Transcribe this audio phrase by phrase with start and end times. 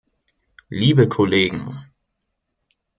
[0.71, 1.79] Liebe Kollegen!